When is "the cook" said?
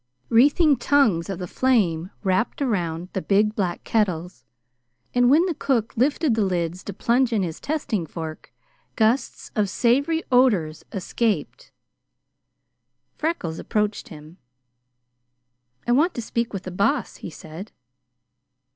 5.45-5.95